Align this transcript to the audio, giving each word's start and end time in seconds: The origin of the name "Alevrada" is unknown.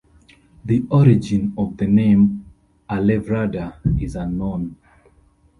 The 0.65 0.83
origin 0.89 1.53
of 1.55 1.77
the 1.77 1.85
name 1.85 2.43
"Alevrada" 2.89 3.75
is 4.01 4.15
unknown. 4.15 4.75